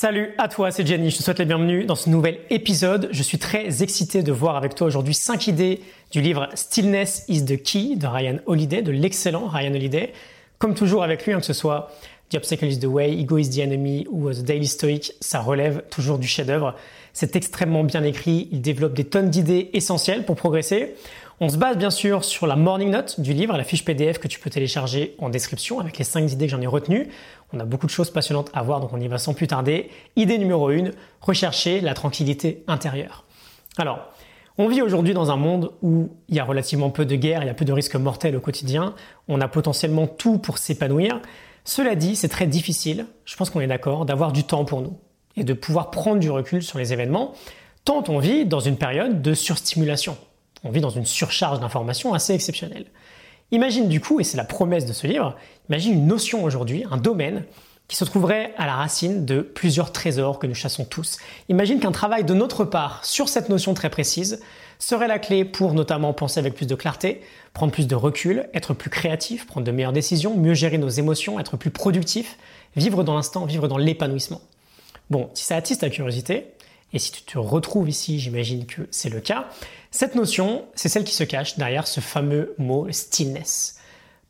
Salut 0.00 0.32
à 0.38 0.46
toi, 0.46 0.70
c'est 0.70 0.86
Jenny, 0.86 1.10
je 1.10 1.16
te 1.16 1.24
souhaite 1.24 1.40
la 1.40 1.44
bienvenue 1.44 1.84
dans 1.84 1.96
ce 1.96 2.08
nouvel 2.08 2.38
épisode. 2.50 3.08
Je 3.10 3.20
suis 3.20 3.38
très 3.38 3.82
excité 3.82 4.22
de 4.22 4.30
voir 4.30 4.54
avec 4.54 4.76
toi 4.76 4.86
aujourd'hui 4.86 5.12
5 5.12 5.48
idées 5.48 5.80
du 6.12 6.20
livre 6.20 6.48
Stillness 6.54 7.24
is 7.26 7.44
the 7.44 7.60
Key 7.60 7.96
de 7.96 8.06
Ryan 8.06 8.38
Holiday, 8.46 8.80
de 8.80 8.92
l'excellent 8.92 9.48
Ryan 9.48 9.74
Holiday. 9.74 10.12
Comme 10.58 10.76
toujours 10.76 11.02
avec 11.02 11.26
lui, 11.26 11.32
hein, 11.32 11.40
que 11.40 11.46
ce 11.46 11.52
soit 11.52 11.90
The 12.30 12.36
Obstacle 12.36 12.66
is 12.66 12.78
the 12.78 12.84
Way, 12.84 13.18
Ego 13.18 13.38
is 13.38 13.50
the 13.50 13.58
Enemy 13.58 14.06
ou 14.08 14.30
The 14.32 14.44
Daily 14.44 14.68
Stoic, 14.68 15.14
ça 15.20 15.40
relève 15.40 15.82
toujours 15.90 16.20
du 16.20 16.28
chef-d'œuvre. 16.28 16.76
C'est 17.12 17.34
extrêmement 17.34 17.82
bien 17.82 18.04
écrit, 18.04 18.48
il 18.52 18.60
développe 18.60 18.94
des 18.94 19.02
tonnes 19.02 19.30
d'idées 19.30 19.68
essentielles 19.72 20.24
pour 20.24 20.36
progresser. 20.36 20.94
On 21.40 21.48
se 21.48 21.56
base 21.56 21.76
bien 21.76 21.90
sûr 21.90 22.24
sur 22.24 22.48
la 22.48 22.56
morning 22.56 22.90
note 22.90 23.20
du 23.20 23.32
livre, 23.32 23.56
la 23.56 23.62
fiche 23.62 23.84
PDF 23.84 24.18
que 24.18 24.26
tu 24.26 24.40
peux 24.40 24.50
télécharger 24.50 25.14
en 25.18 25.28
description 25.28 25.78
avec 25.78 25.96
les 25.96 26.02
5 26.02 26.32
idées 26.32 26.46
que 26.46 26.50
j'en 26.50 26.60
ai 26.60 26.66
retenues. 26.66 27.10
On 27.52 27.60
a 27.60 27.64
beaucoup 27.64 27.86
de 27.86 27.92
choses 27.92 28.10
passionnantes 28.10 28.50
à 28.54 28.62
voir, 28.64 28.80
donc 28.80 28.92
on 28.92 29.00
y 29.00 29.06
va 29.06 29.18
sans 29.18 29.34
plus 29.34 29.46
tarder. 29.46 29.88
Idée 30.16 30.36
numéro 30.36 30.68
1, 30.68 30.90
rechercher 31.20 31.80
la 31.80 31.94
tranquillité 31.94 32.64
intérieure. 32.66 33.22
Alors, 33.76 34.00
on 34.58 34.66
vit 34.66 34.82
aujourd'hui 34.82 35.14
dans 35.14 35.30
un 35.30 35.36
monde 35.36 35.70
où 35.80 36.10
il 36.28 36.34
y 36.34 36.40
a 36.40 36.44
relativement 36.44 36.90
peu 36.90 37.06
de 37.06 37.14
guerres, 37.14 37.44
il 37.44 37.46
y 37.46 37.50
a 37.50 37.54
peu 37.54 37.64
de 37.64 37.72
risques 37.72 37.94
mortels 37.94 38.34
au 38.34 38.40
quotidien, 38.40 38.94
on 39.28 39.40
a 39.40 39.46
potentiellement 39.46 40.08
tout 40.08 40.38
pour 40.38 40.58
s'épanouir. 40.58 41.20
Cela 41.62 41.94
dit, 41.94 42.16
c'est 42.16 42.26
très 42.26 42.48
difficile, 42.48 43.06
je 43.24 43.36
pense 43.36 43.50
qu'on 43.50 43.60
est 43.60 43.68
d'accord, 43.68 44.06
d'avoir 44.06 44.32
du 44.32 44.42
temps 44.42 44.64
pour 44.64 44.82
nous 44.82 44.98
et 45.36 45.44
de 45.44 45.52
pouvoir 45.52 45.92
prendre 45.92 46.18
du 46.18 46.32
recul 46.32 46.64
sur 46.64 46.80
les 46.80 46.92
événements, 46.92 47.34
tant 47.84 48.02
on 48.08 48.18
vit 48.18 48.44
dans 48.44 48.58
une 48.58 48.76
période 48.76 49.22
de 49.22 49.34
surstimulation. 49.34 50.16
On 50.64 50.70
vit 50.70 50.80
dans 50.80 50.90
une 50.90 51.06
surcharge 51.06 51.60
d'informations 51.60 52.14
assez 52.14 52.34
exceptionnelle. 52.34 52.86
Imagine 53.50 53.88
du 53.88 54.00
coup, 54.00 54.20
et 54.20 54.24
c'est 54.24 54.36
la 54.36 54.44
promesse 54.44 54.84
de 54.84 54.92
ce 54.92 55.06
livre, 55.06 55.36
imagine 55.70 55.94
une 55.94 56.06
notion 56.06 56.44
aujourd'hui, 56.44 56.84
un 56.90 56.98
domaine 56.98 57.44
qui 57.88 57.96
se 57.96 58.04
trouverait 58.04 58.52
à 58.58 58.66
la 58.66 58.74
racine 58.74 59.24
de 59.24 59.40
plusieurs 59.40 59.92
trésors 59.92 60.38
que 60.38 60.46
nous 60.46 60.54
chassons 60.54 60.84
tous. 60.84 61.16
Imagine 61.48 61.80
qu'un 61.80 61.90
travail 61.90 62.22
de 62.22 62.34
notre 62.34 62.64
part 62.64 63.02
sur 63.04 63.30
cette 63.30 63.48
notion 63.48 63.72
très 63.72 63.88
précise 63.88 64.42
serait 64.78 65.08
la 65.08 65.18
clé 65.18 65.46
pour 65.46 65.72
notamment 65.72 66.12
penser 66.12 66.38
avec 66.38 66.54
plus 66.54 66.66
de 66.66 66.74
clarté, 66.74 67.22
prendre 67.54 67.72
plus 67.72 67.86
de 67.86 67.94
recul, 67.94 68.48
être 68.52 68.74
plus 68.74 68.90
créatif, 68.90 69.46
prendre 69.46 69.66
de 69.66 69.72
meilleures 69.72 69.94
décisions, 69.94 70.36
mieux 70.36 70.52
gérer 70.52 70.76
nos 70.76 70.90
émotions, 70.90 71.40
être 71.40 71.56
plus 71.56 71.70
productif, 71.70 72.36
vivre 72.76 73.02
dans 73.04 73.14
l'instant, 73.14 73.46
vivre 73.46 73.68
dans 73.68 73.78
l'épanouissement. 73.78 74.42
Bon, 75.08 75.30
si 75.32 75.46
ça 75.46 75.56
attise 75.56 75.78
ta 75.78 75.88
curiosité, 75.88 76.52
et 76.92 76.98
si 76.98 77.12
tu 77.12 77.22
te 77.22 77.38
retrouves 77.38 77.88
ici, 77.88 78.18
j'imagine 78.18 78.66
que 78.66 78.82
c'est 78.90 79.10
le 79.10 79.20
cas, 79.20 79.48
cette 79.90 80.14
notion, 80.14 80.64
c'est 80.74 80.88
celle 80.88 81.04
qui 81.04 81.14
se 81.14 81.24
cache 81.24 81.56
derrière 81.58 81.86
ce 81.86 82.00
fameux 82.00 82.54
mot 82.58 82.86
stillness. 82.90 83.78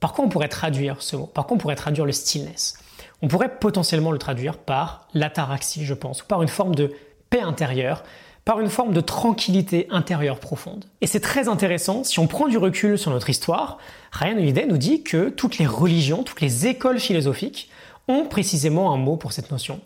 Par 0.00 0.12
quoi 0.12 0.24
on 0.24 0.28
pourrait 0.28 0.48
traduire 0.48 1.02
ce 1.02 1.16
mot? 1.16 1.26
Par 1.26 1.46
quoi 1.46 1.56
on 1.56 1.58
pourrait 1.58 1.76
traduire 1.76 2.06
le 2.06 2.12
stillness? 2.12 2.78
On 3.22 3.28
pourrait 3.28 3.58
potentiellement 3.58 4.12
le 4.12 4.18
traduire 4.18 4.56
par 4.58 5.08
l'ataraxie, 5.14 5.84
je 5.84 5.94
pense, 5.94 6.22
ou 6.22 6.26
par 6.26 6.42
une 6.42 6.48
forme 6.48 6.74
de 6.74 6.92
paix 7.30 7.40
intérieure, 7.40 8.04
par 8.44 8.60
une 8.60 8.70
forme 8.70 8.94
de 8.94 9.00
tranquillité 9.00 9.86
intérieure 9.90 10.40
profonde. 10.40 10.84
Et 11.00 11.06
c'est 11.06 11.20
très 11.20 11.48
intéressant, 11.48 12.04
si 12.04 12.18
on 12.18 12.26
prend 12.26 12.48
du 12.48 12.56
recul 12.56 12.96
sur 12.96 13.10
notre 13.10 13.28
histoire, 13.28 13.78
Ryan 14.12 14.38
Holiday 14.38 14.66
nous 14.66 14.78
dit 14.78 15.02
que 15.02 15.28
toutes 15.28 15.58
les 15.58 15.66
religions, 15.66 16.22
toutes 16.22 16.40
les 16.40 16.66
écoles 16.66 16.98
philosophiques 17.00 17.68
ont 18.06 18.24
précisément 18.24 18.92
un 18.94 18.96
mot 18.96 19.16
pour 19.16 19.32
cette 19.32 19.50
notion, 19.50 19.80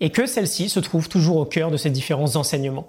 et 0.00 0.10
que 0.10 0.26
celle-ci 0.26 0.68
se 0.68 0.80
trouve 0.80 1.08
toujours 1.08 1.36
au 1.36 1.44
cœur 1.44 1.70
de 1.70 1.76
ces 1.76 1.90
différents 1.90 2.36
enseignements. 2.36 2.88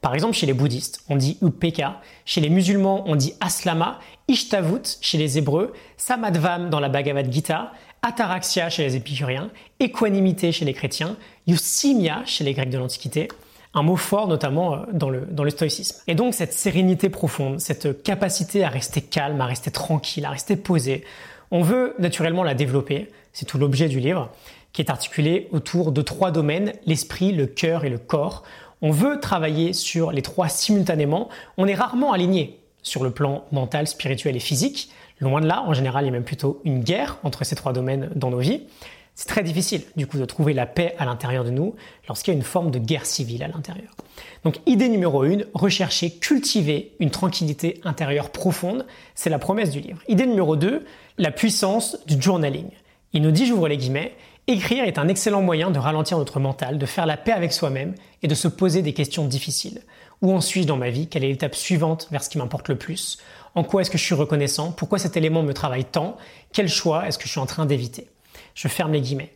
Par 0.00 0.14
exemple, 0.14 0.34
chez 0.34 0.46
les 0.46 0.52
bouddhistes, 0.52 1.00
on 1.08 1.16
dit 1.16 1.38
Upeka, 1.42 2.00
chez 2.24 2.40
les 2.40 2.50
musulmans, 2.50 3.02
on 3.06 3.16
dit 3.16 3.34
Aslama, 3.40 3.98
Ishtavut 4.28 4.98
chez 5.00 5.18
les 5.18 5.38
hébreux, 5.38 5.72
Samadvam 5.96 6.70
dans 6.70 6.80
la 6.80 6.88
Bhagavad 6.88 7.32
Gita, 7.32 7.72
Ataraxia 8.02 8.70
chez 8.70 8.84
les 8.84 8.96
épicuriens, 8.96 9.50
équanimité 9.80 10.52
chez 10.52 10.64
les 10.64 10.74
chrétiens, 10.74 11.16
Yusimia 11.46 12.22
chez 12.26 12.44
les 12.44 12.54
grecs 12.54 12.70
de 12.70 12.78
l'Antiquité, 12.78 13.28
un 13.74 13.82
mot 13.82 13.96
fort 13.96 14.28
notamment 14.28 14.74
euh, 14.74 14.78
dans 14.92 15.10
le, 15.10 15.26
dans 15.30 15.44
le 15.44 15.50
stoïcisme. 15.50 16.00
Et 16.06 16.14
donc 16.14 16.34
cette 16.34 16.52
sérénité 16.52 17.08
profonde, 17.08 17.60
cette 17.60 18.02
capacité 18.02 18.62
à 18.64 18.68
rester 18.68 19.00
calme, 19.00 19.40
à 19.40 19.46
rester 19.46 19.70
tranquille, 19.70 20.24
à 20.24 20.30
rester 20.30 20.56
posé, 20.56 21.04
on 21.50 21.62
veut 21.62 21.94
naturellement 21.98 22.44
la 22.44 22.54
développer, 22.54 23.08
c'est 23.32 23.46
tout 23.46 23.58
l'objet 23.58 23.88
du 23.88 24.00
livre, 24.00 24.30
qui 24.78 24.82
est 24.82 24.90
articulé 24.92 25.48
autour 25.50 25.90
de 25.90 26.02
trois 26.02 26.30
domaines, 26.30 26.72
l'esprit, 26.86 27.32
le 27.32 27.48
cœur 27.48 27.84
et 27.84 27.88
le 27.88 27.98
corps. 27.98 28.44
On 28.80 28.92
veut 28.92 29.18
travailler 29.18 29.72
sur 29.72 30.12
les 30.12 30.22
trois 30.22 30.48
simultanément. 30.48 31.30
On 31.56 31.66
est 31.66 31.74
rarement 31.74 32.12
aligné 32.12 32.60
sur 32.84 33.02
le 33.02 33.10
plan 33.10 33.44
mental, 33.50 33.88
spirituel 33.88 34.36
et 34.36 34.38
physique. 34.38 34.92
Loin 35.18 35.40
de 35.40 35.48
là, 35.48 35.64
en 35.66 35.74
général, 35.74 36.04
il 36.04 36.06
y 36.06 36.10
a 36.10 36.12
même 36.12 36.22
plutôt 36.22 36.60
une 36.64 36.84
guerre 36.84 37.18
entre 37.24 37.42
ces 37.42 37.56
trois 37.56 37.72
domaines 37.72 38.10
dans 38.14 38.30
nos 38.30 38.38
vies. 38.38 38.68
C'est 39.16 39.26
très 39.26 39.42
difficile, 39.42 39.82
du 39.96 40.06
coup, 40.06 40.16
de 40.16 40.24
trouver 40.24 40.52
la 40.52 40.66
paix 40.66 40.94
à 41.00 41.06
l'intérieur 41.06 41.42
de 41.42 41.50
nous 41.50 41.74
lorsqu'il 42.06 42.32
y 42.32 42.36
a 42.36 42.38
une 42.38 42.44
forme 42.44 42.70
de 42.70 42.78
guerre 42.78 43.04
civile 43.04 43.42
à 43.42 43.48
l'intérieur. 43.48 43.96
Donc, 44.44 44.60
idée 44.66 44.88
numéro 44.88 45.24
une, 45.24 45.44
rechercher, 45.54 46.12
cultiver 46.12 46.92
une 47.00 47.10
tranquillité 47.10 47.80
intérieure 47.82 48.30
profonde. 48.30 48.86
C'est 49.16 49.28
la 49.28 49.40
promesse 49.40 49.70
du 49.72 49.80
livre. 49.80 49.98
Idée 50.06 50.28
numéro 50.28 50.54
deux, 50.54 50.84
la 51.16 51.32
puissance 51.32 51.98
du 52.06 52.22
journaling. 52.22 52.70
Il 53.12 53.22
nous 53.22 53.32
dit, 53.32 53.44
j'ouvre 53.44 53.66
les 53.66 53.76
guillemets, 53.76 54.14
Écrire 54.50 54.84
est 54.84 54.96
un 54.96 55.08
excellent 55.08 55.42
moyen 55.42 55.70
de 55.70 55.78
ralentir 55.78 56.16
notre 56.16 56.40
mental, 56.40 56.78
de 56.78 56.86
faire 56.86 57.04
la 57.04 57.18
paix 57.18 57.32
avec 57.32 57.52
soi-même 57.52 57.94
et 58.22 58.28
de 58.28 58.34
se 58.34 58.48
poser 58.48 58.80
des 58.80 58.94
questions 58.94 59.26
difficiles. 59.26 59.82
Où 60.22 60.32
en 60.32 60.40
suis-je 60.40 60.66
dans 60.66 60.78
ma 60.78 60.88
vie? 60.88 61.06
Quelle 61.06 61.22
est 61.22 61.28
l'étape 61.28 61.54
suivante 61.54 62.08
vers 62.10 62.24
ce 62.24 62.30
qui 62.30 62.38
m'importe 62.38 62.70
le 62.70 62.78
plus? 62.78 63.18
En 63.54 63.62
quoi 63.62 63.82
est-ce 63.82 63.90
que 63.90 63.98
je 63.98 64.04
suis 64.04 64.14
reconnaissant? 64.14 64.72
Pourquoi 64.72 64.98
cet 64.98 65.18
élément 65.18 65.42
me 65.42 65.52
travaille 65.52 65.84
tant? 65.84 66.16
Quel 66.54 66.70
choix 66.70 67.06
est-ce 67.06 67.18
que 67.18 67.24
je 67.24 67.28
suis 67.28 67.40
en 67.40 67.44
train 67.44 67.66
d'éviter? 67.66 68.08
Je 68.54 68.68
ferme 68.68 68.94
les 68.94 69.02
guillemets. 69.02 69.34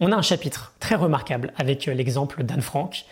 On 0.00 0.12
a 0.12 0.16
un 0.16 0.22
chapitre 0.22 0.72
très 0.80 0.94
remarquable 0.94 1.52
avec 1.58 1.86
euh, 1.86 1.92
l'exemple 1.92 2.42
d'Anne 2.42 2.62
Frank. 2.62 3.04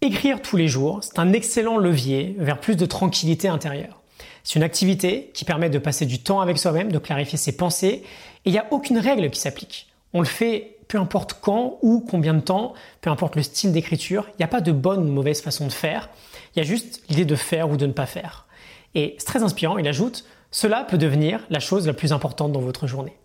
Écrire 0.00 0.42
tous 0.42 0.56
les 0.56 0.68
jours, 0.68 1.00
c'est 1.02 1.18
un 1.18 1.32
excellent 1.32 1.76
levier 1.76 2.36
vers 2.38 2.60
plus 2.60 2.76
de 2.76 2.86
tranquillité 2.86 3.48
intérieure. 3.48 4.00
C'est 4.44 4.60
une 4.60 4.62
activité 4.62 5.32
qui 5.34 5.44
permet 5.44 5.70
de 5.70 5.78
passer 5.80 6.06
du 6.06 6.20
temps 6.20 6.40
avec 6.40 6.56
soi-même, 6.56 6.92
de 6.92 6.98
clarifier 6.98 7.36
ses 7.36 7.56
pensées, 7.56 8.04
et 8.04 8.04
il 8.44 8.52
n'y 8.52 8.58
a 8.58 8.66
aucune 8.70 8.98
règle 8.98 9.28
qui 9.30 9.40
s'applique. 9.40 9.88
On 10.16 10.20
le 10.20 10.26
fait 10.26 10.73
peu 10.88 10.98
importe 10.98 11.38
quand 11.40 11.78
ou 11.82 12.04
combien 12.08 12.34
de 12.34 12.40
temps, 12.40 12.74
peu 13.00 13.10
importe 13.10 13.36
le 13.36 13.42
style 13.42 13.72
d'écriture, 13.72 14.26
il 14.30 14.36
n'y 14.40 14.44
a 14.44 14.48
pas 14.48 14.60
de 14.60 14.72
bonne 14.72 15.08
ou 15.08 15.12
mauvaise 15.12 15.40
façon 15.40 15.66
de 15.66 15.72
faire. 15.72 16.10
Il 16.54 16.58
y 16.58 16.62
a 16.62 16.64
juste 16.64 17.02
l'idée 17.08 17.24
de 17.24 17.36
faire 17.36 17.70
ou 17.70 17.76
de 17.76 17.86
ne 17.86 17.92
pas 17.92 18.06
faire. 18.06 18.46
Et 18.94 19.16
c'est 19.18 19.26
très 19.26 19.42
inspirant, 19.42 19.78
il 19.78 19.88
ajoute, 19.88 20.24
cela 20.50 20.84
peut 20.84 20.98
devenir 20.98 21.40
la 21.50 21.58
chose 21.58 21.86
la 21.86 21.94
plus 21.94 22.12
importante 22.12 22.52
dans 22.52 22.60
votre 22.60 22.86
journée. 22.86 23.16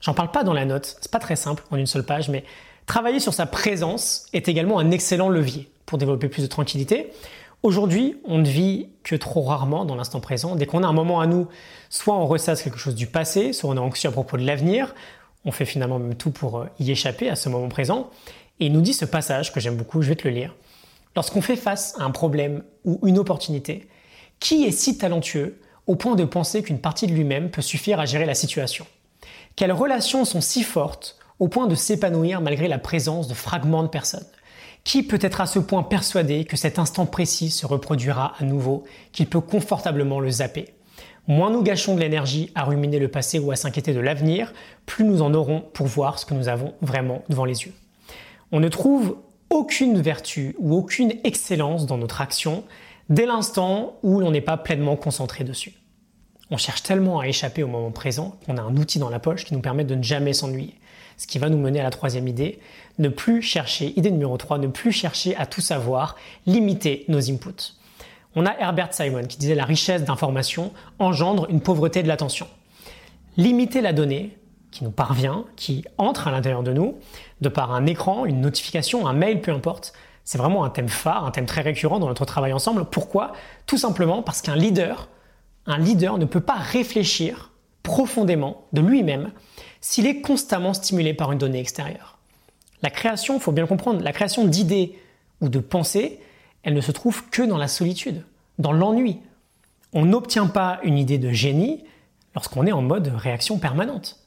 J'en 0.00 0.12
parle 0.12 0.30
pas 0.30 0.44
dans 0.44 0.52
la 0.52 0.64
note, 0.64 0.96
c'est 1.00 1.10
pas 1.10 1.18
très 1.18 1.36
simple 1.36 1.62
en 1.70 1.76
une 1.76 1.86
seule 1.86 2.04
page, 2.04 2.28
mais 2.28 2.44
travailler 2.86 3.20
sur 3.20 3.32
sa 3.32 3.46
présence 3.46 4.26
est 4.32 4.48
également 4.48 4.78
un 4.78 4.90
excellent 4.90 5.28
levier 5.28 5.70
pour 5.86 5.98
développer 5.98 6.28
plus 6.28 6.42
de 6.42 6.48
tranquillité. 6.48 7.12
Aujourd'hui, 7.62 8.18
on 8.24 8.38
ne 8.38 8.46
vit 8.46 8.88
que 9.04 9.16
trop 9.16 9.40
rarement 9.42 9.86
dans 9.86 9.94
l'instant 9.94 10.20
présent. 10.20 10.56
Dès 10.56 10.66
qu'on 10.66 10.82
a 10.82 10.86
un 10.86 10.92
moment 10.92 11.20
à 11.20 11.26
nous, 11.26 11.48
soit 11.88 12.14
on 12.14 12.26
ressasse 12.26 12.62
quelque 12.62 12.76
chose 12.76 12.94
du 12.94 13.06
passé, 13.06 13.54
soit 13.54 13.70
on 13.70 13.76
est 13.76 13.80
anxieux 13.80 14.10
à 14.10 14.12
propos 14.12 14.36
de 14.36 14.44
l'avenir, 14.44 14.94
on 15.44 15.52
fait 15.52 15.64
finalement 15.64 15.98
même 15.98 16.14
tout 16.14 16.30
pour 16.30 16.58
euh, 16.58 16.66
y 16.78 16.90
échapper 16.90 17.28
à 17.28 17.36
ce 17.36 17.48
moment 17.48 17.68
présent. 17.68 18.10
Et 18.60 18.66
il 18.66 18.72
nous 18.72 18.80
dit 18.80 18.94
ce 18.94 19.04
passage 19.04 19.52
que 19.52 19.60
j'aime 19.60 19.76
beaucoup, 19.76 20.02
je 20.02 20.08
vais 20.08 20.16
te 20.16 20.26
le 20.26 20.34
lire. 20.34 20.54
Lorsqu'on 21.16 21.42
fait 21.42 21.56
face 21.56 21.94
à 21.98 22.04
un 22.04 22.10
problème 22.10 22.62
ou 22.84 23.00
une 23.06 23.18
opportunité, 23.18 23.88
qui 24.40 24.64
est 24.64 24.72
si 24.72 24.98
talentueux 24.98 25.60
au 25.86 25.96
point 25.96 26.16
de 26.16 26.24
penser 26.24 26.62
qu'une 26.62 26.80
partie 26.80 27.06
de 27.06 27.12
lui-même 27.12 27.50
peut 27.50 27.62
suffire 27.62 28.00
à 28.00 28.06
gérer 28.06 28.26
la 28.26 28.34
situation? 28.34 28.86
Quelles 29.56 29.72
relations 29.72 30.24
sont 30.24 30.40
si 30.40 30.62
fortes 30.62 31.18
au 31.38 31.48
point 31.48 31.66
de 31.66 31.74
s'épanouir 31.74 32.40
malgré 32.40 32.68
la 32.68 32.78
présence 32.78 33.28
de 33.28 33.34
fragments 33.34 33.82
de 33.82 33.88
personnes? 33.88 34.26
Qui 34.82 35.02
peut 35.02 35.18
être 35.20 35.40
à 35.40 35.46
ce 35.46 35.58
point 35.58 35.82
persuadé 35.82 36.44
que 36.44 36.56
cet 36.56 36.78
instant 36.78 37.06
précis 37.06 37.50
se 37.50 37.64
reproduira 37.64 38.34
à 38.38 38.44
nouveau, 38.44 38.84
qu'il 39.12 39.28
peut 39.28 39.40
confortablement 39.40 40.20
le 40.20 40.30
zapper? 40.30 40.74
Moins 41.26 41.50
nous 41.50 41.62
gâchons 41.62 41.94
de 41.94 42.00
l'énergie 42.00 42.50
à 42.54 42.64
ruminer 42.64 42.98
le 42.98 43.08
passé 43.08 43.38
ou 43.38 43.50
à 43.50 43.56
s'inquiéter 43.56 43.94
de 43.94 44.00
l'avenir, 44.00 44.52
plus 44.84 45.04
nous 45.04 45.22
en 45.22 45.32
aurons 45.32 45.62
pour 45.72 45.86
voir 45.86 46.18
ce 46.18 46.26
que 46.26 46.34
nous 46.34 46.48
avons 46.48 46.74
vraiment 46.82 47.22
devant 47.30 47.46
les 47.46 47.64
yeux. 47.64 47.72
On 48.52 48.60
ne 48.60 48.68
trouve 48.68 49.16
aucune 49.48 50.00
vertu 50.00 50.54
ou 50.58 50.74
aucune 50.74 51.14
excellence 51.24 51.86
dans 51.86 51.96
notre 51.96 52.20
action 52.20 52.64
dès 53.08 53.24
l'instant 53.24 53.98
où 54.02 54.20
l'on 54.20 54.32
n'est 54.32 54.40
pas 54.40 54.56
pleinement 54.56 54.96
concentré 54.96 55.44
dessus. 55.44 55.72
On 56.50 56.58
cherche 56.58 56.82
tellement 56.82 57.20
à 57.20 57.26
échapper 57.26 57.62
au 57.62 57.68
moment 57.68 57.90
présent 57.90 58.36
qu'on 58.44 58.58
a 58.58 58.62
un 58.62 58.76
outil 58.76 58.98
dans 58.98 59.08
la 59.08 59.18
poche 59.18 59.44
qui 59.44 59.54
nous 59.54 59.60
permet 59.60 59.84
de 59.84 59.94
ne 59.94 60.02
jamais 60.02 60.34
s'ennuyer. 60.34 60.74
Ce 61.16 61.26
qui 61.26 61.38
va 61.38 61.48
nous 61.48 61.58
mener 61.58 61.80
à 61.80 61.84
la 61.84 61.90
troisième 61.90 62.28
idée, 62.28 62.58
ne 62.98 63.08
plus 63.08 63.40
chercher, 63.40 63.98
idée 63.98 64.10
numéro 64.10 64.36
3, 64.36 64.58
ne 64.58 64.66
plus 64.66 64.92
chercher 64.92 65.34
à 65.36 65.46
tout 65.46 65.60
savoir, 65.60 66.16
limiter 66.46 67.04
nos 67.08 67.30
inputs. 67.30 67.74
On 68.36 68.46
a 68.46 68.56
Herbert 68.58 68.92
Simon 68.92 69.26
qui 69.26 69.38
disait 69.38 69.54
la 69.54 69.64
richesse 69.64 70.04
d'information 70.04 70.72
engendre 70.98 71.46
une 71.50 71.60
pauvreté 71.60 72.02
de 72.02 72.08
l'attention. 72.08 72.48
Limiter 73.36 73.80
la 73.80 73.92
donnée 73.92 74.36
qui 74.70 74.82
nous 74.82 74.90
parvient, 74.90 75.44
qui 75.56 75.84
entre 75.98 76.26
à 76.26 76.32
l'intérieur 76.32 76.64
de 76.64 76.72
nous, 76.72 76.98
de 77.40 77.48
par 77.48 77.72
un 77.72 77.86
écran, 77.86 78.24
une 78.26 78.40
notification, 78.40 79.06
un 79.06 79.12
mail, 79.12 79.40
peu 79.40 79.52
importe, 79.52 79.92
c'est 80.24 80.38
vraiment 80.38 80.64
un 80.64 80.70
thème 80.70 80.88
phare, 80.88 81.24
un 81.26 81.30
thème 81.30 81.46
très 81.46 81.60
récurrent 81.60 82.00
dans 82.00 82.08
notre 82.08 82.24
travail 82.24 82.52
ensemble. 82.52 82.84
Pourquoi? 82.86 83.32
Tout 83.66 83.78
simplement 83.78 84.22
parce 84.22 84.42
qu'un 84.42 84.56
leader, 84.56 85.08
leader 85.78 86.18
ne 86.18 86.24
peut 86.24 86.40
pas 86.40 86.54
réfléchir 86.54 87.52
profondément 87.82 88.66
de 88.72 88.80
lui-même 88.80 89.30
s'il 89.80 90.06
est 90.06 90.22
constamment 90.22 90.74
stimulé 90.74 91.14
par 91.14 91.30
une 91.30 91.38
donnée 91.38 91.60
extérieure. 91.60 92.18
La 92.82 92.90
création, 92.90 93.34
il 93.34 93.40
faut 93.40 93.52
bien 93.52 93.66
comprendre, 93.66 94.02
la 94.02 94.12
création 94.12 94.44
d'idées 94.44 94.98
ou 95.40 95.48
de 95.48 95.58
pensées, 95.58 96.20
elle 96.64 96.74
ne 96.74 96.80
se 96.80 96.92
trouve 96.92 97.28
que 97.30 97.42
dans 97.42 97.58
la 97.58 97.68
solitude, 97.68 98.24
dans 98.58 98.72
l'ennui. 98.72 99.20
On 99.92 100.04
n'obtient 100.04 100.46
pas 100.46 100.80
une 100.82 100.98
idée 100.98 101.18
de 101.18 101.30
génie 101.30 101.84
lorsqu'on 102.34 102.66
est 102.66 102.72
en 102.72 102.82
mode 102.82 103.12
réaction 103.14 103.58
permanente. 103.58 104.18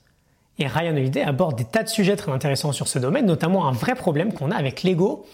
Et 0.59 0.67
Ryan 0.67 0.95
Holiday 0.95 1.21
aborde 1.21 1.57
des 1.57 1.65
tas 1.65 1.83
de 1.83 1.89
sujets 1.89 2.15
très 2.15 2.31
intéressants 2.31 2.71
sur 2.71 2.87
ce 2.87 2.99
domaine, 2.99 3.25
notamment 3.25 3.67
un 3.67 3.71
vrai 3.71 3.95
problème 3.95 4.33
qu'on 4.33 4.51
a 4.51 4.55
avec 4.55 4.83
l'ego. 4.83 5.25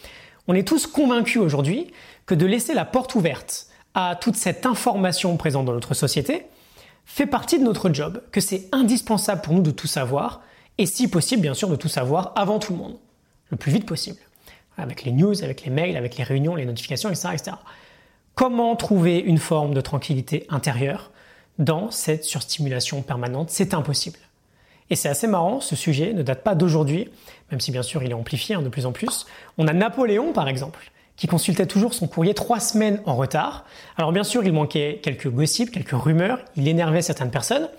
On 0.48 0.56
est 0.56 0.68
tous 0.68 0.88
convaincus 0.88 1.42
aujourd'hui 1.42 1.92
que 2.26 2.36
de 2.36 2.46
laisser 2.46 2.74
la 2.74 2.86
porte 2.86 3.16
ouverte 3.16 3.68
à 3.94 4.18
toute 4.20 4.36
cette 4.36 4.66
information 4.66 5.38
présente 5.38 5.66
dans 5.66 5.74
notre 5.74 5.94
société 5.94 6.48
fait 7.06 7.26
partie 7.26 7.60
de 7.60 7.64
notre 7.64 7.94
job, 7.94 8.22
que 8.32 8.42
c'est 8.42 8.68
indispensable 8.72 9.42
pour 9.42 9.54
nous 9.54 9.62
de 9.62 9.72
tout 9.72 9.88
savoir, 9.88 10.42
et 10.78 10.86
si 10.86 11.10
possible 11.10 11.42
bien 11.42 11.54
sûr 11.54 11.68
de 11.70 11.76
tout 11.76 11.90
savoir 11.90 12.32
avant 12.36 12.60
tout 12.60 12.74
le 12.74 12.80
monde, 12.80 12.98
le 13.50 13.58
plus 13.58 13.72
vite 13.72 13.86
possible, 13.86 14.20
avec 14.78 15.04
les 15.04 15.12
news, 15.12 15.44
avec 15.44 15.64
les 15.64 15.72
mails, 15.72 15.98
avec 15.98 16.18
les 16.18 16.24
réunions, 16.24 16.56
les 16.56 16.66
notifications, 16.66 17.10
etc. 17.10 17.30
etc. 17.34 17.52
Comment 18.36 18.76
trouver 18.76 19.20
une 19.20 19.38
forme 19.38 19.74
de 19.74 19.82
tranquillité 19.82 20.46
intérieure 20.50 21.12
dans 21.60 21.92
cette 21.92 22.24
surstimulation 22.24 23.02
permanente? 23.02 23.50
C'est 23.50 23.74
impossible. 23.74 24.18
Et 24.90 24.96
c'est 24.96 25.10
assez 25.10 25.28
marrant, 25.28 25.60
ce 25.60 25.76
sujet 25.76 26.14
ne 26.14 26.24
date 26.24 26.44
pas 26.44 26.56
d'aujourd'hui, 26.56 27.10
même 27.52 27.60
si 27.60 27.72
bien 27.72 27.84
sûr 27.84 28.04
il 28.04 28.12
est 28.12 28.16
amplifié 28.16 28.56
hein, 28.56 28.62
de 28.62 28.70
plus 28.70 28.86
en 28.86 28.92
plus. 28.92 29.26
On 29.58 29.68
a 29.68 29.74
Napoléon 29.74 30.34
par 30.34 30.48
exemple, 30.48 30.92
qui 31.16 31.28
consultait 31.28 31.68
toujours 31.68 31.94
son 31.94 32.08
courrier 32.08 32.34
trois 32.34 32.60
semaines 32.60 33.02
en 33.06 33.16
retard. 33.16 33.66
Alors 33.98 34.12
bien 34.12 34.24
sûr, 34.24 34.44
il 34.44 34.54
manquait 34.54 35.00
quelques 35.02 35.30
gossips, 35.30 35.72
quelques 35.72 35.92
rumeurs, 35.92 36.40
il 36.56 36.68
énervait 36.68 37.02
certaines 37.02 37.32
personnes, 37.32 37.70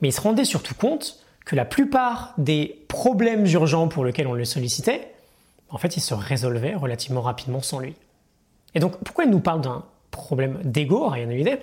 mais 0.00 0.08
il 0.08 0.12
se 0.12 0.20
rendait 0.20 0.44
surtout 0.44 0.74
compte 0.74 1.18
que 1.44 1.56
la 1.56 1.64
plupart 1.64 2.34
des 2.38 2.84
problèmes 2.88 3.46
urgents 3.46 3.88
pour 3.88 4.04
lesquels 4.04 4.26
on 4.26 4.32
le 4.32 4.44
sollicitait, 4.44 5.13
en 5.74 5.78
fait, 5.78 5.96
ils 5.96 6.00
se 6.00 6.14
résolvaient 6.14 6.76
relativement 6.76 7.20
rapidement 7.20 7.60
sans 7.60 7.80
lui. 7.80 7.96
Et 8.76 8.80
donc, 8.80 8.96
pourquoi 8.98 9.24
il 9.24 9.30
nous 9.30 9.40
parle 9.40 9.60
d'un 9.60 9.84
problème 10.12 10.60
d'ego, 10.62 11.08
rien 11.08 11.28
idée 11.28 11.58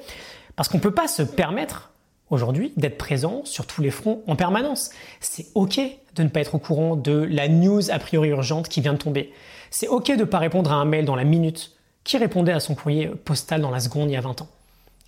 Parce 0.58 0.68
qu'on 0.68 0.78
ne 0.78 0.84
peut 0.84 0.94
pas 0.94 1.08
se 1.08 1.24
permettre 1.24 1.92
aujourd'hui 2.30 2.74
d'être 2.76 2.98
présent 2.98 3.42
sur 3.46 3.66
tous 3.66 3.82
les 3.82 3.90
fronts 3.90 4.22
en 4.28 4.36
permanence. 4.36 4.90
C'est 5.22 5.48
ok 5.56 5.80
de 6.16 6.24
ne 6.24 6.28
pas 6.28 6.42
être 6.42 6.56
au 6.56 6.60
courant 6.60 6.98
de 6.98 7.14
la 7.14 7.48
news 7.48 7.90
a 7.90 8.00
priori 8.00 8.30
urgente 8.30 8.68
qui 8.68 8.82
vient 8.82 8.94
de 8.94 8.98
tomber. 8.98 9.32
C'est 9.70 9.88
ok 9.88 10.08
de 10.12 10.16
ne 10.16 10.24
pas 10.26 10.40
répondre 10.40 10.74
à 10.74 10.76
un 10.76 10.86
mail 10.86 11.06
dans 11.06 11.16
la 11.16 11.24
minute 11.24 11.72
qui 12.04 12.18
répondait 12.18 12.52
à 12.52 12.60
son 12.60 12.76
courrier 12.76 13.08
postal 13.08 13.62
dans 13.62 13.72
la 13.72 13.80
seconde 13.80 14.10
il 14.10 14.14
y 14.14 14.18
a 14.18 14.22
20 14.22 14.42
ans. 14.42 14.50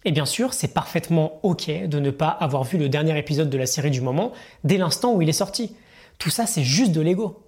Et 0.06 0.14
bien 0.14 0.26
sûr, 0.26 0.54
c'est 0.54 0.74
parfaitement 0.74 1.40
ok 1.44 1.88
de 1.88 2.00
ne 2.00 2.12
pas 2.12 2.30
avoir 2.30 2.64
vu 2.64 2.78
le 2.78 2.88
dernier 2.88 3.18
épisode 3.18 3.50
de 3.50 3.58
la 3.58 3.66
série 3.66 3.92
du 3.92 4.00
moment 4.00 4.32
dès 4.64 4.78
l'instant 4.78 5.14
où 5.14 5.22
il 5.22 5.28
est 5.28 5.34
sorti. 5.34 5.76
Tout 6.20 6.30
ça, 6.30 6.46
c'est 6.46 6.64
juste 6.64 6.94
de 6.94 7.02
l'ego. 7.02 7.43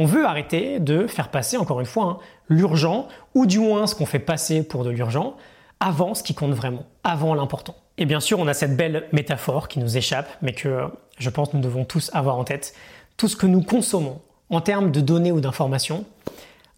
On 0.00 0.06
veut 0.06 0.24
arrêter 0.24 0.80
de 0.80 1.06
faire 1.06 1.28
passer, 1.28 1.58
encore 1.58 1.78
une 1.78 1.84
fois, 1.84 2.04
hein, 2.04 2.18
l'urgent, 2.48 3.06
ou 3.34 3.44
du 3.44 3.58
moins 3.58 3.86
ce 3.86 3.94
qu'on 3.94 4.06
fait 4.06 4.18
passer 4.18 4.62
pour 4.62 4.82
de 4.82 4.88
l'urgent, 4.88 5.36
avant 5.78 6.14
ce 6.14 6.22
qui 6.22 6.32
compte 6.32 6.52
vraiment, 6.52 6.86
avant 7.04 7.34
l'important. 7.34 7.76
Et 7.98 8.06
bien 8.06 8.18
sûr, 8.18 8.38
on 8.38 8.48
a 8.48 8.54
cette 8.54 8.78
belle 8.78 9.08
métaphore 9.12 9.68
qui 9.68 9.78
nous 9.78 9.98
échappe, 9.98 10.26
mais 10.40 10.54
que 10.54 10.86
je 11.18 11.28
pense 11.28 11.52
nous 11.52 11.60
devons 11.60 11.84
tous 11.84 12.10
avoir 12.14 12.38
en 12.38 12.44
tête. 12.44 12.72
Tout 13.18 13.28
ce 13.28 13.36
que 13.36 13.44
nous 13.44 13.62
consommons 13.62 14.22
en 14.48 14.62
termes 14.62 14.90
de 14.90 15.02
données 15.02 15.32
ou 15.32 15.40
d'informations, 15.42 16.06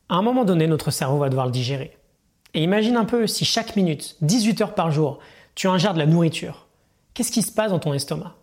à 0.09 0.17
un 0.17 0.23
moment 0.23 0.45
donné, 0.45 0.67
notre 0.67 0.91
cerveau 0.91 1.19
va 1.19 1.29
devoir 1.29 1.47
le 1.47 1.53
digérer. 1.53 1.97
Et 2.55 2.63
imagine 2.65 2.97
un 2.97 3.05
peu 3.05 3.29
si 3.29 3.45
chaque 3.45 3.77
minute, 3.77 4.17
18 4.23 4.63
heures 4.63 4.75
par 4.75 4.91
jour, 4.91 5.21
tu 5.55 5.69
ingères 5.69 5.95
de 5.95 6.01
la 6.01 6.07
nourriture. 6.07 6.67
Qu'est-ce 7.15 7.31
qui 7.31 7.43
se 7.43 7.53
passe 7.53 7.71
dans 7.71 7.79
ton 7.79 7.95
estomac? 7.95 8.35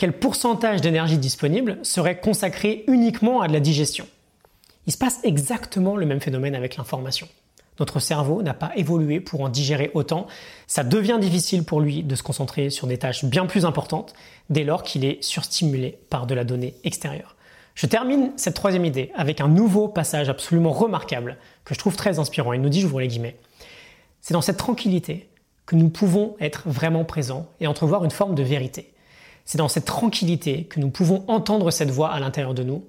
Quel 0.00 0.14
pourcentage 0.14 0.80
d'énergie 0.80 1.18
disponible 1.18 1.76
serait 1.82 2.20
consacré 2.20 2.84
uniquement 2.88 3.42
à 3.42 3.48
de 3.48 3.52
la 3.52 3.60
digestion 3.60 4.06
Il 4.86 4.94
se 4.94 4.96
passe 4.96 5.20
exactement 5.24 5.94
le 5.94 6.06
même 6.06 6.22
phénomène 6.22 6.54
avec 6.54 6.78
l'information. 6.78 7.28
Notre 7.78 8.00
cerveau 8.00 8.42
n'a 8.42 8.54
pas 8.54 8.72
évolué 8.76 9.20
pour 9.20 9.42
en 9.42 9.50
digérer 9.50 9.90
autant. 9.92 10.26
Ça 10.66 10.84
devient 10.84 11.18
difficile 11.20 11.64
pour 11.64 11.82
lui 11.82 12.02
de 12.02 12.14
se 12.14 12.22
concentrer 12.22 12.70
sur 12.70 12.86
des 12.86 12.96
tâches 12.96 13.26
bien 13.26 13.44
plus 13.44 13.66
importantes 13.66 14.14
dès 14.48 14.64
lors 14.64 14.84
qu'il 14.84 15.04
est 15.04 15.22
surstimulé 15.22 15.98
par 16.08 16.26
de 16.26 16.34
la 16.34 16.44
donnée 16.44 16.76
extérieure. 16.82 17.36
Je 17.74 17.84
termine 17.84 18.32
cette 18.36 18.54
troisième 18.54 18.86
idée 18.86 19.12
avec 19.16 19.42
un 19.42 19.48
nouveau 19.48 19.86
passage 19.86 20.30
absolument 20.30 20.72
remarquable 20.72 21.36
que 21.66 21.74
je 21.74 21.78
trouve 21.78 21.96
très 21.96 22.18
inspirant. 22.18 22.54
Il 22.54 22.62
nous 22.62 22.70
dit, 22.70 22.84
vous 22.84 22.98
les 22.98 23.08
guillemets, 23.08 23.36
c'est 24.22 24.32
dans 24.32 24.40
cette 24.40 24.56
tranquillité 24.56 25.28
que 25.66 25.76
nous 25.76 25.90
pouvons 25.90 26.36
être 26.40 26.62
vraiment 26.64 27.04
présents 27.04 27.50
et 27.60 27.66
entrevoir 27.66 28.02
une 28.02 28.10
forme 28.10 28.34
de 28.34 28.42
vérité. 28.42 28.94
C'est 29.50 29.58
dans 29.58 29.66
cette 29.66 29.86
tranquillité 29.86 30.62
que 30.62 30.78
nous 30.78 30.90
pouvons 30.90 31.24
entendre 31.26 31.72
cette 31.72 31.90
voix 31.90 32.12
à 32.12 32.20
l'intérieur 32.20 32.54
de 32.54 32.62
nous. 32.62 32.84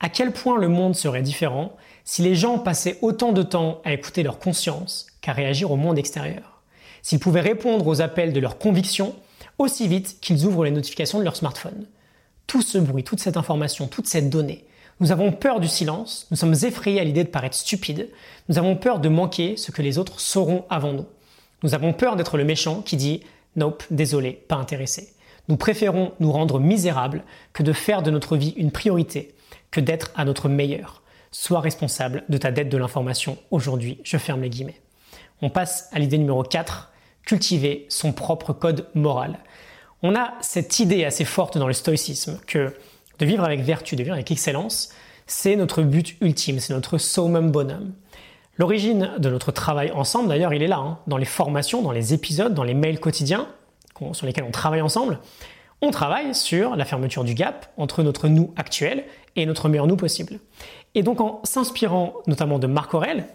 À 0.00 0.08
quel 0.08 0.32
point 0.32 0.56
le 0.56 0.68
monde 0.68 0.96
serait 0.96 1.20
différent 1.20 1.76
si 2.02 2.22
les 2.22 2.34
gens 2.34 2.58
passaient 2.58 2.96
autant 3.02 3.32
de 3.32 3.42
temps 3.42 3.82
à 3.84 3.92
écouter 3.92 4.22
leur 4.22 4.38
conscience 4.38 5.08
qu'à 5.20 5.34
réagir 5.34 5.70
au 5.70 5.76
monde 5.76 5.98
extérieur, 5.98 6.62
s'ils 7.02 7.18
pouvaient 7.18 7.42
répondre 7.42 7.86
aux 7.86 8.00
appels 8.00 8.32
de 8.32 8.40
leurs 8.40 8.56
convictions 8.56 9.16
aussi 9.58 9.86
vite 9.86 10.16
qu'ils 10.22 10.46
ouvrent 10.46 10.64
les 10.64 10.70
notifications 10.70 11.18
de 11.18 11.24
leur 11.24 11.36
smartphone. 11.36 11.84
Tout 12.46 12.62
ce 12.62 12.78
bruit, 12.78 13.04
toute 13.04 13.20
cette 13.20 13.36
information, 13.36 13.86
toute 13.86 14.06
cette 14.06 14.30
donnée, 14.30 14.64
nous 15.00 15.12
avons 15.12 15.30
peur 15.30 15.60
du 15.60 15.68
silence, 15.68 16.26
nous 16.30 16.38
sommes 16.38 16.56
effrayés 16.62 17.00
à 17.00 17.04
l'idée 17.04 17.24
de 17.24 17.28
paraître 17.28 17.54
stupides, 17.54 18.08
nous 18.48 18.56
avons 18.56 18.76
peur 18.76 19.00
de 19.00 19.10
manquer 19.10 19.58
ce 19.58 19.72
que 19.72 19.82
les 19.82 19.98
autres 19.98 20.20
sauront 20.20 20.64
avant 20.70 20.94
nous. 20.94 21.06
Nous 21.62 21.74
avons 21.74 21.92
peur 21.92 22.16
d'être 22.16 22.38
le 22.38 22.44
méchant 22.44 22.80
qui 22.80 22.96
dit 22.96 23.20
Nope, 23.56 23.84
désolé, 23.90 24.32
pas 24.32 24.56
intéressé. 24.56 25.12
Nous 25.48 25.56
préférons 25.56 26.12
nous 26.20 26.30
rendre 26.30 26.60
misérables 26.60 27.24
que 27.52 27.62
de 27.62 27.72
faire 27.72 28.02
de 28.02 28.10
notre 28.10 28.36
vie 28.36 28.54
une 28.56 28.70
priorité, 28.70 29.34
que 29.70 29.80
d'être 29.80 30.10
à 30.14 30.24
notre 30.24 30.48
meilleur. 30.48 31.02
Sois 31.30 31.60
responsable 31.60 32.24
de 32.28 32.38
ta 32.38 32.50
dette 32.50 32.68
de 32.68 32.78
l'information 32.78 33.38
aujourd'hui. 33.50 33.98
Je 34.04 34.16
ferme 34.16 34.42
les 34.42 34.50
guillemets. 34.50 34.80
On 35.42 35.50
passe 35.50 35.88
à 35.92 35.98
l'idée 35.98 36.18
numéro 36.18 36.42
4, 36.42 36.92
cultiver 37.24 37.86
son 37.88 38.12
propre 38.12 38.52
code 38.52 38.88
moral. 38.94 39.38
On 40.02 40.14
a 40.14 40.34
cette 40.40 40.78
idée 40.80 41.04
assez 41.04 41.24
forte 41.24 41.58
dans 41.58 41.66
le 41.66 41.72
stoïcisme 41.72 42.40
que 42.46 42.74
de 43.18 43.26
vivre 43.26 43.44
avec 43.44 43.60
vertu, 43.60 43.96
de 43.96 44.02
vivre 44.02 44.14
avec 44.14 44.30
excellence, 44.30 44.90
c'est 45.26 45.56
notre 45.56 45.82
but 45.82 46.16
ultime, 46.20 46.60
c'est 46.60 46.72
notre 46.72 46.98
summum 46.98 47.50
bonum. 47.50 47.92
L'origine 48.56 49.12
de 49.18 49.28
notre 49.28 49.52
travail 49.52 49.92
ensemble, 49.92 50.28
d'ailleurs, 50.28 50.54
il 50.54 50.62
est 50.62 50.68
là, 50.68 50.78
hein, 50.78 50.98
dans 51.06 51.16
les 51.16 51.24
formations, 51.24 51.82
dans 51.82 51.92
les 51.92 52.14
épisodes, 52.14 52.54
dans 52.54 52.64
les 52.64 52.74
mails 52.74 53.00
quotidiens 53.00 53.48
sur 54.12 54.26
lesquels 54.26 54.44
on 54.44 54.50
travaille 54.50 54.82
ensemble. 54.82 55.18
On 55.80 55.90
travaille 55.90 56.34
sur 56.34 56.74
la 56.74 56.84
fermeture 56.84 57.24
du 57.24 57.34
gap 57.34 57.72
entre 57.76 58.02
notre 58.02 58.28
nous 58.28 58.52
actuel 58.56 59.04
et 59.36 59.46
notre 59.46 59.68
meilleur 59.68 59.86
nous 59.86 59.96
possible. 59.96 60.40
Et 60.94 61.02
donc 61.02 61.20
en 61.20 61.40
s'inspirant 61.44 62.14
notamment 62.26 62.58
de 62.58 62.66
Marc 62.66 62.94
Aurel, 62.94 63.26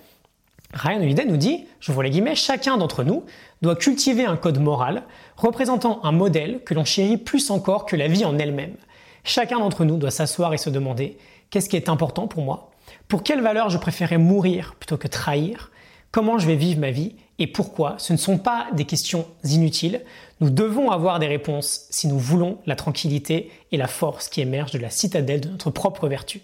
Ryan 0.74 1.02
Holiday 1.02 1.26
nous 1.26 1.38
dit, 1.38 1.66
je 1.80 1.92
vois 1.92 2.04
les 2.04 2.10
guillemets, 2.10 2.36
chacun 2.36 2.78
d'entre 2.78 3.04
nous 3.04 3.24
doit 3.62 3.76
cultiver 3.76 4.26
un 4.26 4.36
code 4.36 4.60
moral 4.60 5.04
représentant 5.38 6.04
un 6.04 6.12
modèle 6.12 6.62
que 6.66 6.74
l'on 6.74 6.84
chérit 6.84 7.18
plus 7.18 7.52
encore 7.52 7.86
que 7.86 7.96
la 7.96 8.08
vie 8.08 8.26
en 8.26 8.38
elle-même. 8.38 8.76
Chacun 9.24 9.60
d'entre 9.60 9.86
nous 9.86 9.98
doit 9.98 10.12
s'asseoir 10.12 10.54
et 10.54 10.58
se 10.58 10.70
demander 10.70 11.18
qu'est-ce 11.50 11.70
qui 11.70 11.78
est 11.78 11.90
important 11.90 12.28
pour 12.28 12.44
moi? 12.44 12.72
Pour 13.08 13.24
quelle 13.24 13.42
valeur 13.42 13.70
je 13.70 13.78
préférerais 13.78 14.18
mourir 14.18 14.76
plutôt 14.80 14.98
que 14.98 15.08
trahir? 15.08 15.72
Comment 16.14 16.38
je 16.38 16.46
vais 16.46 16.56
vivre 16.56 16.80
ma 16.80 16.92
vie 16.92 17.16
et 17.40 17.48
pourquoi 17.48 17.96
Ce 17.98 18.14
ne 18.14 18.20
sont 18.20 18.38
pas 18.38 18.68
des 18.74 18.86
questions 18.86 19.26
inutiles. 19.46 20.04
Nous 20.42 20.52
devons 20.52 20.92
avoir 20.92 21.18
des 21.18 21.26
réponses 21.26 21.88
si 21.90 22.08
nous 22.08 22.20
voulons 22.20 22.60
la 22.68 22.76
tranquillité 22.76 23.50
et 23.72 23.78
la 23.78 23.88
force 23.88 24.30
qui 24.30 24.40
émergent 24.40 24.74
de 24.74 24.78
la 24.78 24.92
citadelle 24.92 25.42
de 25.42 25.50
notre 25.50 25.72
propre 25.72 26.08
vertu. 26.08 26.42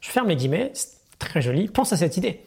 Je 0.00 0.08
ferme 0.08 0.30
les 0.30 0.36
guillemets, 0.36 0.70
c'est 0.72 0.96
très 1.18 1.42
joli. 1.42 1.68
Pense 1.68 1.92
à 1.92 1.98
cette 1.98 2.16
idée. 2.16 2.40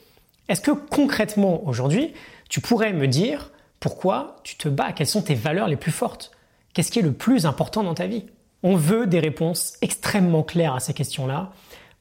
Est-ce 0.49 0.61
que 0.61 0.71
concrètement 0.71 1.61
aujourd'hui, 1.67 2.13
tu 2.49 2.59
pourrais 2.59 2.91
me 2.91 3.07
dire 3.07 3.51
pourquoi 3.79 4.37
tu 4.43 4.55
te 4.55 4.67
bats? 4.67 4.93
Quelles 4.93 5.05
sont 5.05 5.21
tes 5.21 5.35
valeurs 5.35 5.67
les 5.67 5.75
plus 5.75 5.91
fortes? 5.91 6.31
Qu'est-ce 6.73 6.89
qui 6.89 6.97
est 6.97 7.03
le 7.03 7.13
plus 7.13 7.45
important 7.45 7.83
dans 7.83 7.93
ta 7.93 8.07
vie? 8.07 8.25
On 8.63 8.75
veut 8.75 9.05
des 9.05 9.19
réponses 9.19 9.73
extrêmement 9.83 10.41
claires 10.41 10.73
à 10.73 10.79
ces 10.79 10.95
questions-là 10.95 11.51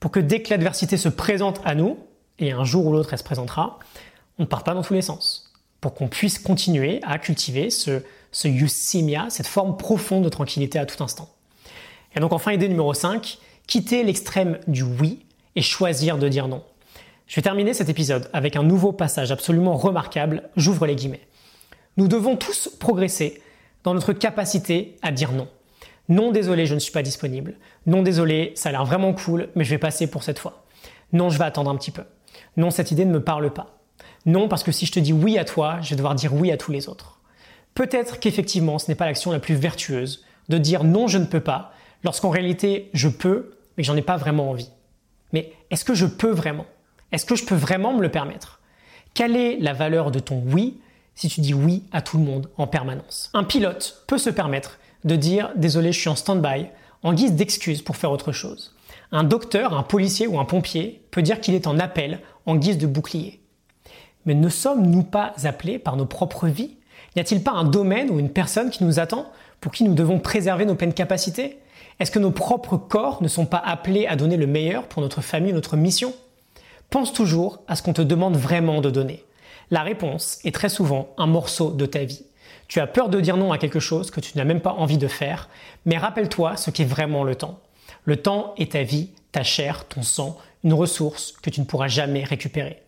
pour 0.00 0.10
que 0.10 0.20
dès 0.20 0.40
que 0.40 0.48
l'adversité 0.48 0.96
se 0.96 1.10
présente 1.10 1.60
à 1.66 1.74
nous, 1.74 1.98
et 2.38 2.52
un 2.52 2.64
jour 2.64 2.86
ou 2.86 2.92
l'autre 2.92 3.12
elle 3.12 3.18
se 3.18 3.24
présentera, 3.24 3.78
on 4.38 4.42
ne 4.42 4.46
parte 4.46 4.64
pas 4.64 4.74
dans 4.74 4.82
tous 4.82 4.94
les 4.94 5.02
sens. 5.02 5.52
Pour 5.80 5.94
qu'on 5.94 6.08
puisse 6.08 6.38
continuer 6.38 7.00
à 7.02 7.18
cultiver 7.18 7.70
ce, 7.70 8.02
ce 8.32 8.48
cette 9.28 9.46
forme 9.46 9.76
profonde 9.76 10.24
de 10.24 10.28
tranquillité 10.28 10.78
à 10.78 10.86
tout 10.86 11.02
instant. 11.02 11.28
Et 12.14 12.20
donc 12.20 12.32
enfin, 12.32 12.52
idée 12.52 12.68
numéro 12.68 12.94
5, 12.94 13.38
quitter 13.66 14.02
l'extrême 14.02 14.58
du 14.66 14.82
oui 14.82 15.24
et 15.54 15.62
choisir 15.62 16.18
de 16.18 16.28
dire 16.28 16.48
non. 16.48 16.62
Je 17.26 17.36
vais 17.36 17.42
terminer 17.42 17.74
cet 17.74 17.88
épisode 17.88 18.30
avec 18.32 18.56
un 18.56 18.62
nouveau 18.62 18.92
passage 18.92 19.32
absolument 19.32 19.76
remarquable, 19.76 20.48
j'ouvre 20.56 20.86
les 20.86 20.94
guillemets. 20.94 21.26
Nous 21.96 22.08
devons 22.08 22.36
tous 22.36 22.68
progresser 22.78 23.42
dans 23.84 23.94
notre 23.94 24.12
capacité 24.12 24.96
à 25.02 25.12
dire 25.12 25.32
non. 25.32 25.48
Non 26.08 26.30
désolé, 26.30 26.66
je 26.66 26.74
ne 26.74 26.78
suis 26.78 26.92
pas 26.92 27.02
disponible. 27.02 27.54
Non 27.86 28.02
désolé, 28.02 28.52
ça 28.54 28.68
a 28.68 28.72
l'air 28.72 28.84
vraiment 28.84 29.12
cool, 29.12 29.48
mais 29.56 29.64
je 29.64 29.70
vais 29.70 29.78
passer 29.78 30.06
pour 30.06 30.22
cette 30.22 30.38
fois. 30.38 30.64
Non, 31.12 31.30
je 31.30 31.38
vais 31.38 31.44
attendre 31.44 31.70
un 31.70 31.76
petit 31.76 31.90
peu. 31.90 32.02
Non, 32.56 32.70
cette 32.70 32.90
idée 32.90 33.04
ne 33.04 33.12
me 33.12 33.22
parle 33.22 33.52
pas. 33.52 33.75
Non, 34.26 34.48
parce 34.48 34.64
que 34.64 34.72
si 34.72 34.86
je 34.86 34.92
te 34.92 35.00
dis 35.00 35.12
oui 35.12 35.38
à 35.38 35.44
toi, 35.44 35.78
je 35.80 35.90
vais 35.90 35.96
devoir 35.96 36.14
dire 36.14 36.34
oui 36.34 36.50
à 36.50 36.56
tous 36.56 36.72
les 36.72 36.88
autres. 36.88 37.20
Peut-être 37.74 38.18
qu'effectivement, 38.18 38.78
ce 38.78 38.88
n'est 38.90 38.96
pas 38.96 39.06
l'action 39.06 39.30
la 39.30 39.38
plus 39.38 39.54
vertueuse 39.54 40.24
de 40.48 40.58
dire 40.58 40.84
non, 40.84 41.06
je 41.06 41.18
ne 41.18 41.26
peux 41.26 41.40
pas, 41.40 41.72
lorsqu'en 42.02 42.30
réalité, 42.30 42.90
je 42.92 43.08
peux, 43.08 43.56
mais 43.76 43.84
j'en 43.84 43.96
ai 43.96 44.02
pas 44.02 44.16
vraiment 44.16 44.50
envie. 44.50 44.70
Mais 45.32 45.52
est-ce 45.70 45.84
que 45.84 45.94
je 45.94 46.06
peux 46.06 46.30
vraiment? 46.30 46.66
Est-ce 47.12 47.24
que 47.24 47.36
je 47.36 47.44
peux 47.44 47.54
vraiment 47.54 47.94
me 47.94 48.02
le 48.02 48.10
permettre? 48.10 48.60
Quelle 49.14 49.36
est 49.36 49.58
la 49.58 49.72
valeur 49.72 50.10
de 50.10 50.18
ton 50.18 50.42
oui 50.46 50.80
si 51.14 51.28
tu 51.28 51.40
dis 51.40 51.54
oui 51.54 51.84
à 51.92 52.02
tout 52.02 52.18
le 52.18 52.24
monde 52.24 52.50
en 52.56 52.66
permanence? 52.66 53.30
Un 53.32 53.44
pilote 53.44 54.02
peut 54.06 54.18
se 54.18 54.30
permettre 54.30 54.78
de 55.04 55.16
dire 55.16 55.52
désolé, 55.56 55.92
je 55.92 56.00
suis 56.00 56.08
en 56.08 56.16
stand-by 56.16 56.66
en 57.02 57.12
guise 57.12 57.32
d'excuse 57.32 57.82
pour 57.82 57.96
faire 57.96 58.10
autre 58.10 58.32
chose. 58.32 58.74
Un 59.12 59.22
docteur, 59.22 59.76
un 59.76 59.84
policier 59.84 60.26
ou 60.26 60.40
un 60.40 60.44
pompier 60.44 61.02
peut 61.12 61.22
dire 61.22 61.40
qu'il 61.40 61.54
est 61.54 61.68
en 61.68 61.78
appel 61.78 62.20
en 62.44 62.56
guise 62.56 62.78
de 62.78 62.86
bouclier. 62.86 63.40
Mais 64.26 64.34
ne 64.34 64.48
sommes-nous 64.48 65.04
pas 65.04 65.32
appelés 65.44 65.78
par 65.78 65.96
nos 65.96 66.06
propres 66.06 66.48
vies? 66.48 66.76
N'y 67.14 67.20
a-t-il 67.22 67.42
pas 67.42 67.52
un 67.52 67.64
domaine 67.64 68.10
ou 68.10 68.18
une 68.18 68.30
personne 68.30 68.70
qui 68.70 68.84
nous 68.84 69.00
attend 69.00 69.26
pour 69.60 69.72
qui 69.72 69.84
nous 69.84 69.94
devons 69.94 70.18
préserver 70.18 70.66
nos 70.66 70.74
pleines 70.74 70.92
capacités? 70.92 71.58
Est-ce 71.98 72.10
que 72.10 72.18
nos 72.18 72.30
propres 72.30 72.76
corps 72.76 73.22
ne 73.22 73.28
sont 73.28 73.46
pas 73.46 73.62
appelés 73.64 74.06
à 74.06 74.16
donner 74.16 74.36
le 74.36 74.46
meilleur 74.46 74.86
pour 74.86 75.00
notre 75.00 75.22
famille, 75.22 75.54
notre 75.54 75.76
mission? 75.76 76.12
Pense 76.90 77.12
toujours 77.12 77.60
à 77.68 77.76
ce 77.76 77.82
qu'on 77.82 77.94
te 77.94 78.02
demande 78.02 78.36
vraiment 78.36 78.80
de 78.80 78.90
donner. 78.90 79.24
La 79.70 79.82
réponse 79.82 80.38
est 80.44 80.54
très 80.54 80.68
souvent 80.68 81.08
un 81.16 81.26
morceau 81.26 81.70
de 81.70 81.86
ta 81.86 82.04
vie. 82.04 82.22
Tu 82.68 82.80
as 82.80 82.86
peur 82.86 83.08
de 83.08 83.20
dire 83.20 83.36
non 83.36 83.52
à 83.52 83.58
quelque 83.58 83.80
chose 83.80 84.10
que 84.10 84.20
tu 84.20 84.36
n'as 84.36 84.44
même 84.44 84.60
pas 84.60 84.72
envie 84.72 84.98
de 84.98 85.08
faire, 85.08 85.48
mais 85.84 85.98
rappelle-toi 85.98 86.56
ce 86.56 86.70
qu'est 86.70 86.84
vraiment 86.84 87.24
le 87.24 87.34
temps. 87.34 87.60
Le 88.04 88.16
temps 88.16 88.54
est 88.58 88.72
ta 88.72 88.82
vie, 88.82 89.10
ta 89.32 89.42
chair, 89.42 89.86
ton 89.86 90.02
sang, 90.02 90.36
une 90.64 90.74
ressource 90.74 91.32
que 91.42 91.50
tu 91.50 91.60
ne 91.60 91.66
pourras 91.66 91.88
jamais 91.88 92.24
récupérer. 92.24 92.82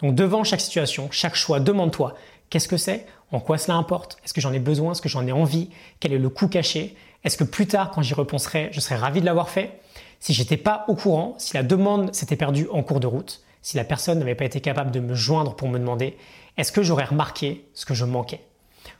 Donc 0.00 0.14
devant 0.14 0.44
chaque 0.44 0.60
situation, 0.60 1.08
chaque 1.10 1.34
choix, 1.34 1.60
demande-toi 1.60 2.14
qu'est-ce 2.50 2.68
que 2.68 2.76
c'est, 2.76 3.06
en 3.32 3.40
quoi 3.40 3.58
cela 3.58 3.76
importe, 3.76 4.18
est-ce 4.24 4.32
que 4.32 4.40
j'en 4.40 4.52
ai 4.52 4.58
besoin, 4.58 4.92
est-ce 4.92 5.02
que 5.02 5.08
j'en 5.08 5.26
ai 5.26 5.32
envie, 5.32 5.70
quel 6.00 6.12
est 6.12 6.18
le 6.18 6.28
coût 6.28 6.48
caché, 6.48 6.94
est-ce 7.24 7.36
que 7.36 7.44
plus 7.44 7.66
tard 7.66 7.90
quand 7.90 8.02
j'y 8.02 8.14
repenserai, 8.14 8.68
je 8.72 8.80
serai 8.80 8.94
ravi 8.94 9.20
de 9.20 9.26
l'avoir 9.26 9.48
fait? 9.48 9.80
Si 10.20 10.32
j'étais 10.32 10.56
pas 10.56 10.84
au 10.88 10.94
courant, 10.94 11.34
si 11.38 11.54
la 11.54 11.62
demande 11.62 12.14
s'était 12.14 12.36
perdue 12.36 12.68
en 12.70 12.82
cours 12.82 13.00
de 13.00 13.06
route, 13.06 13.42
si 13.62 13.76
la 13.76 13.84
personne 13.84 14.20
n'avait 14.20 14.36
pas 14.36 14.44
été 14.44 14.60
capable 14.60 14.92
de 14.92 15.00
me 15.00 15.14
joindre 15.14 15.56
pour 15.56 15.68
me 15.68 15.78
demander, 15.78 16.16
est-ce 16.56 16.70
que 16.70 16.82
j'aurais 16.82 17.04
remarqué 17.04 17.66
ce 17.74 17.84
que 17.84 17.94
je 17.94 18.04
manquais? 18.04 18.40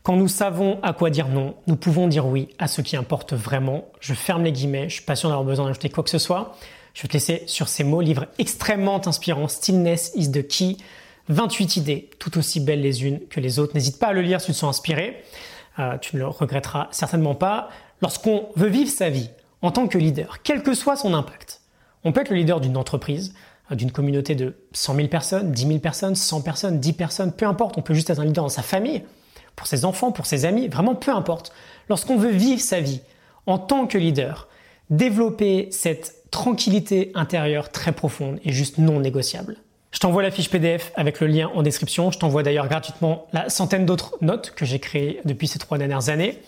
Quand 0.02 0.16
nous 0.16 0.28
savons 0.28 0.80
à 0.82 0.92
quoi 0.92 1.10
dire 1.10 1.28
non, 1.28 1.54
nous 1.68 1.76
pouvons 1.76 2.08
dire 2.08 2.26
oui 2.26 2.48
à 2.58 2.66
ce 2.66 2.80
qui 2.80 2.96
importe 2.96 3.32
vraiment. 3.32 3.84
Je 4.00 4.14
ferme 4.14 4.42
les 4.42 4.52
guillemets, 4.52 4.88
je 4.88 4.94
suis 4.94 5.04
pas 5.04 5.14
sûr 5.14 5.28
d'avoir 5.28 5.44
besoin 5.44 5.66
d'ajouter 5.66 5.88
quoi 5.88 6.02
que 6.02 6.10
ce 6.10 6.18
soit. 6.18 6.56
Je 6.96 7.02
vais 7.02 7.08
te 7.08 7.12
laisser 7.12 7.42
sur 7.46 7.68
ces 7.68 7.84
mots, 7.84 8.00
livre 8.00 8.24
extrêmement 8.38 9.06
inspirant, 9.06 9.48
Stillness 9.48 10.12
is 10.14 10.32
the 10.32 10.48
key. 10.48 10.78
28 11.28 11.76
idées, 11.76 12.08
tout 12.18 12.38
aussi 12.38 12.58
belles 12.58 12.80
les 12.80 13.04
unes 13.04 13.20
que 13.28 13.38
les 13.38 13.58
autres. 13.58 13.74
N'hésite 13.74 13.98
pas 13.98 14.06
à 14.06 14.12
le 14.14 14.22
lire 14.22 14.40
si 14.40 14.46
tu 14.46 14.52
te 14.52 14.56
sens 14.56 14.78
inspiré. 14.78 15.22
Euh, 15.78 15.98
tu 15.98 16.16
ne 16.16 16.22
le 16.22 16.28
regretteras 16.28 16.88
certainement 16.92 17.34
pas. 17.34 17.68
Lorsqu'on 18.00 18.48
veut 18.56 18.68
vivre 18.68 18.90
sa 18.90 19.10
vie 19.10 19.28
en 19.60 19.72
tant 19.72 19.88
que 19.88 19.98
leader, 19.98 20.38
quel 20.42 20.62
que 20.62 20.72
soit 20.72 20.96
son 20.96 21.12
impact, 21.12 21.60
on 22.02 22.12
peut 22.12 22.22
être 22.22 22.30
le 22.30 22.36
leader 22.36 22.62
d'une 22.62 22.78
entreprise, 22.78 23.34
euh, 23.70 23.74
d'une 23.74 23.92
communauté 23.92 24.34
de 24.34 24.56
100 24.72 24.94
000 24.94 25.08
personnes, 25.08 25.52
10 25.52 25.66
000 25.66 25.78
personnes, 25.80 26.14
100 26.14 26.40
personnes, 26.40 26.80
10 26.80 26.92
personnes, 26.94 27.32
peu 27.32 27.44
importe, 27.44 27.76
on 27.76 27.82
peut 27.82 27.92
juste 27.92 28.08
être 28.08 28.20
un 28.20 28.24
leader 28.24 28.44
dans 28.44 28.48
sa 28.48 28.62
famille, 28.62 29.04
pour 29.54 29.66
ses 29.66 29.84
enfants, 29.84 30.12
pour 30.12 30.24
ses 30.24 30.46
amis, 30.46 30.68
vraiment 30.68 30.94
peu 30.94 31.10
importe. 31.10 31.52
Lorsqu'on 31.90 32.16
veut 32.16 32.30
vivre 32.30 32.62
sa 32.62 32.80
vie 32.80 33.02
en 33.44 33.58
tant 33.58 33.86
que 33.86 33.98
leader, 33.98 34.48
développer 34.88 35.68
cette 35.72 36.25
tranquillité 36.36 37.12
intérieure 37.14 37.70
très 37.70 37.92
profonde 37.92 38.40
est 38.44 38.52
juste 38.52 38.76
non 38.76 39.00
négociable. 39.00 39.56
Je 39.90 40.00
t'envoie 40.00 40.22
la 40.22 40.30
fiche 40.30 40.50
PDF 40.50 40.92
avec 40.94 41.18
le 41.20 41.28
lien 41.28 41.50
en 41.54 41.62
description. 41.62 42.10
Je 42.10 42.18
t'envoie 42.18 42.42
d'ailleurs 42.42 42.68
gratuitement 42.68 43.26
la 43.32 43.48
centaine 43.48 43.86
d'autres 43.86 44.18
notes 44.20 44.52
que 44.54 44.66
j'ai 44.66 44.78
créées 44.78 45.22
depuis 45.24 45.48
ces 45.48 45.58
trois 45.58 45.78
dernières 45.78 46.10
années. 46.10 46.38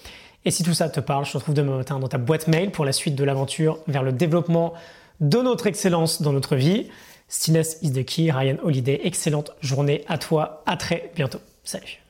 Et 0.45 0.51
si 0.51 0.63
tout 0.63 0.75
ça 0.75 0.91
te 0.91 1.01
parle, 1.01 1.25
je 1.25 1.33
te 1.33 1.39
retrouve 1.39 1.55
demain 1.55 1.79
matin 1.79 1.99
dans 1.99 2.07
ta 2.07 2.19
boîte 2.19 2.49
mail 2.49 2.71
pour 2.71 2.85
la 2.85 2.93
suite 2.93 3.15
de 3.15 3.25
l'aventure 3.25 3.79
vers 3.87 4.03
le 4.03 4.13
développement 4.13 4.75
de 5.21 5.39
notre 5.39 5.67
excellence 5.67 6.21
dans 6.21 6.35
notre 6.35 6.55
vie. 6.55 6.89
Stillness 7.29 7.79
is 7.81 7.93
the 7.93 8.05
key, 8.05 8.31
Ryan 8.31 8.59
Holiday. 8.63 9.01
Excellente 9.05 9.53
journée 9.63 10.05
à 10.07 10.19
toi. 10.19 10.63
À 10.67 10.77
très 10.77 11.11
bientôt. 11.17 11.41
Salut. 11.65 12.08